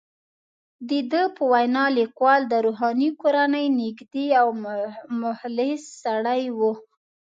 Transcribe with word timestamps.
د 0.89 0.91
ده 1.11 1.23
په 1.35 1.43
وینا، 1.53 1.85
لیکوال 1.99 2.41
د 2.47 2.53
روښاني 2.65 3.09
کورنۍ 3.21 3.65
نږدې 3.81 4.27
او 4.41 4.47
مخلص 5.21 5.81
سړی 6.03 6.41
وو. 6.57 6.73